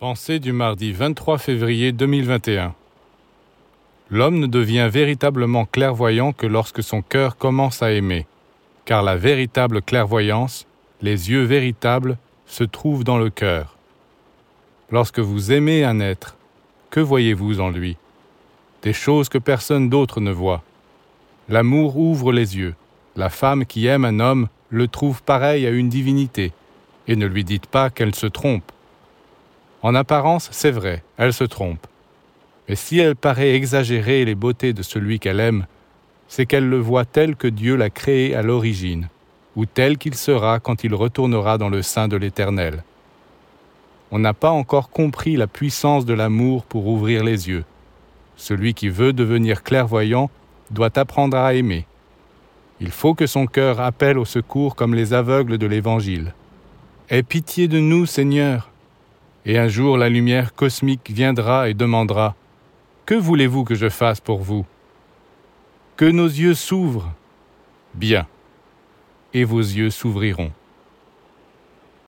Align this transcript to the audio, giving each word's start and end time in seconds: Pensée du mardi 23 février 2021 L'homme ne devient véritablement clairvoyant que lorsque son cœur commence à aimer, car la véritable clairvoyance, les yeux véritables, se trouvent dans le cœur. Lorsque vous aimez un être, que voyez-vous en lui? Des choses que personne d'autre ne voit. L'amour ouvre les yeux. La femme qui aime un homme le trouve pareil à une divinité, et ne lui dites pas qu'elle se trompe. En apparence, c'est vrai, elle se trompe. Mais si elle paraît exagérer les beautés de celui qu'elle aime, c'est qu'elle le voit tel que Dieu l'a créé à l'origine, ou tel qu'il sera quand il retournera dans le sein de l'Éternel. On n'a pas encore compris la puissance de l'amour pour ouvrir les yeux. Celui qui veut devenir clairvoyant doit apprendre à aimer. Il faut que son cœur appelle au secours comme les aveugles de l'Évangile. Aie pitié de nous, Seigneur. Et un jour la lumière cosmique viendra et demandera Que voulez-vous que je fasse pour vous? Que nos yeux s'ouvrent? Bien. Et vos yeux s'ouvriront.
Pensée 0.00 0.38
du 0.38 0.52
mardi 0.52 0.92
23 0.92 1.38
février 1.38 1.90
2021 1.90 2.72
L'homme 4.10 4.38
ne 4.38 4.46
devient 4.46 4.88
véritablement 4.88 5.64
clairvoyant 5.64 6.32
que 6.32 6.46
lorsque 6.46 6.84
son 6.84 7.02
cœur 7.02 7.36
commence 7.36 7.82
à 7.82 7.90
aimer, 7.90 8.24
car 8.84 9.02
la 9.02 9.16
véritable 9.16 9.82
clairvoyance, 9.82 10.68
les 11.02 11.30
yeux 11.32 11.42
véritables, 11.42 12.16
se 12.46 12.62
trouvent 12.62 13.02
dans 13.02 13.18
le 13.18 13.28
cœur. 13.28 13.74
Lorsque 14.92 15.18
vous 15.18 15.50
aimez 15.50 15.82
un 15.82 15.98
être, 15.98 16.36
que 16.90 17.00
voyez-vous 17.00 17.58
en 17.58 17.70
lui? 17.70 17.96
Des 18.82 18.92
choses 18.92 19.28
que 19.28 19.38
personne 19.38 19.88
d'autre 19.88 20.20
ne 20.20 20.30
voit. 20.30 20.62
L'amour 21.48 21.96
ouvre 21.96 22.30
les 22.30 22.56
yeux. 22.56 22.76
La 23.16 23.30
femme 23.30 23.66
qui 23.66 23.86
aime 23.86 24.04
un 24.04 24.20
homme 24.20 24.46
le 24.70 24.86
trouve 24.86 25.24
pareil 25.24 25.66
à 25.66 25.70
une 25.70 25.88
divinité, 25.88 26.52
et 27.08 27.16
ne 27.16 27.26
lui 27.26 27.42
dites 27.42 27.66
pas 27.66 27.90
qu'elle 27.90 28.14
se 28.14 28.28
trompe. 28.28 28.70
En 29.82 29.94
apparence, 29.94 30.48
c'est 30.52 30.70
vrai, 30.70 31.02
elle 31.16 31.32
se 31.32 31.44
trompe. 31.44 31.86
Mais 32.68 32.74
si 32.74 32.98
elle 32.98 33.16
paraît 33.16 33.54
exagérer 33.54 34.24
les 34.24 34.34
beautés 34.34 34.72
de 34.72 34.82
celui 34.82 35.18
qu'elle 35.18 35.40
aime, 35.40 35.66
c'est 36.26 36.46
qu'elle 36.46 36.68
le 36.68 36.78
voit 36.78 37.04
tel 37.04 37.36
que 37.36 37.48
Dieu 37.48 37.76
l'a 37.76 37.88
créé 37.88 38.34
à 38.34 38.42
l'origine, 38.42 39.08
ou 39.56 39.66
tel 39.66 39.96
qu'il 39.96 40.14
sera 40.14 40.60
quand 40.60 40.84
il 40.84 40.94
retournera 40.94 41.58
dans 41.58 41.70
le 41.70 41.82
sein 41.82 42.08
de 42.08 42.16
l'Éternel. 42.16 42.82
On 44.10 44.18
n'a 44.18 44.34
pas 44.34 44.50
encore 44.50 44.90
compris 44.90 45.36
la 45.36 45.46
puissance 45.46 46.04
de 46.04 46.14
l'amour 46.14 46.64
pour 46.64 46.86
ouvrir 46.86 47.24
les 47.24 47.48
yeux. 47.48 47.64
Celui 48.36 48.74
qui 48.74 48.88
veut 48.88 49.12
devenir 49.12 49.62
clairvoyant 49.62 50.30
doit 50.70 50.98
apprendre 50.98 51.36
à 51.36 51.54
aimer. 51.54 51.86
Il 52.80 52.90
faut 52.90 53.14
que 53.14 53.26
son 53.26 53.46
cœur 53.46 53.80
appelle 53.80 54.18
au 54.18 54.24
secours 54.24 54.76
comme 54.76 54.94
les 54.94 55.12
aveugles 55.12 55.58
de 55.58 55.66
l'Évangile. 55.66 56.34
Aie 57.10 57.22
pitié 57.22 57.68
de 57.68 57.80
nous, 57.80 58.06
Seigneur. 58.06 58.67
Et 59.48 59.56
un 59.56 59.68
jour 59.68 59.96
la 59.96 60.10
lumière 60.10 60.54
cosmique 60.54 61.10
viendra 61.10 61.70
et 61.70 61.74
demandera 61.74 62.36
Que 63.06 63.14
voulez-vous 63.14 63.64
que 63.64 63.74
je 63.74 63.88
fasse 63.88 64.20
pour 64.20 64.40
vous? 64.40 64.66
Que 65.96 66.04
nos 66.04 66.26
yeux 66.26 66.52
s'ouvrent? 66.52 67.14
Bien. 67.94 68.26
Et 69.32 69.44
vos 69.44 69.60
yeux 69.60 69.88
s'ouvriront. 69.88 70.52